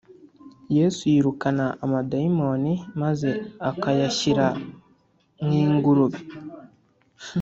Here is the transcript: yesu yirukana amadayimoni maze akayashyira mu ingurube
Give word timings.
yesu 0.77 1.01
yirukana 1.13 1.65
amadayimoni 1.85 2.73
maze 3.01 3.29
akayashyira 3.69 4.45
mu 5.43 5.51
ingurube 5.63 6.19